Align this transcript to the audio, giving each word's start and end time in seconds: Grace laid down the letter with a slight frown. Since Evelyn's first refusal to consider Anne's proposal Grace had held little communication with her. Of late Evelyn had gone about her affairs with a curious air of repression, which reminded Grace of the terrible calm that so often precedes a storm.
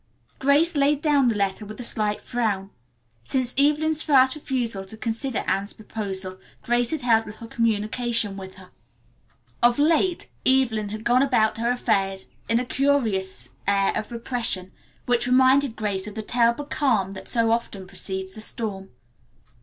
Grace 0.39 0.75
laid 0.75 0.99
down 0.99 1.27
the 1.27 1.35
letter 1.35 1.63
with 1.63 1.79
a 1.79 1.83
slight 1.83 2.23
frown. 2.23 2.71
Since 3.23 3.53
Evelyn's 3.55 4.01
first 4.01 4.33
refusal 4.33 4.83
to 4.83 4.97
consider 4.97 5.43
Anne's 5.45 5.73
proposal 5.73 6.39
Grace 6.63 6.89
had 6.89 7.03
held 7.03 7.27
little 7.27 7.45
communication 7.47 8.35
with 8.35 8.55
her. 8.55 8.71
Of 9.61 9.77
late 9.77 10.31
Evelyn 10.43 10.89
had 10.89 11.03
gone 11.03 11.21
about 11.21 11.59
her 11.59 11.69
affairs 11.69 12.29
with 12.49 12.59
a 12.59 12.65
curious 12.65 13.49
air 13.67 13.93
of 13.95 14.11
repression, 14.11 14.71
which 15.05 15.27
reminded 15.27 15.75
Grace 15.75 16.07
of 16.07 16.15
the 16.15 16.23
terrible 16.23 16.65
calm 16.65 17.13
that 17.13 17.27
so 17.27 17.51
often 17.51 17.85
precedes 17.85 18.35
a 18.35 18.41
storm. 18.41 18.89